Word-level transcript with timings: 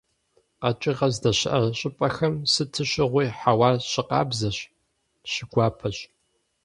КъэкӀыгъэ 0.61 1.07
здэщыӀэ 1.13 1.59
щӀыпӀэхэм 1.77 2.35
сыт 2.51 2.73
щыгъуи 2.89 3.25
хьэуар 3.37 3.75
щыкъабзэщ, 3.91 4.57
щыгуапэщ. 5.31 5.97